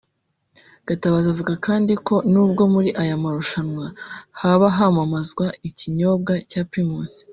[0.87, 3.85] Gatabazi avuga kandi ko n’ubwo muri aya marushanwa
[4.39, 7.11] haba hamamazwa ikinyobwa cya Primus